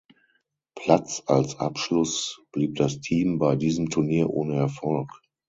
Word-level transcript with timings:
Platz 0.73 1.21
als 1.27 1.59
Abschluss 1.59 2.41
blieb 2.51 2.73
das 2.73 3.01
Team 3.01 3.37
bei 3.37 3.55
diesem 3.55 3.91
Turnier 3.91 4.31
ohne 4.31 4.55
Erfolg. 4.55 5.11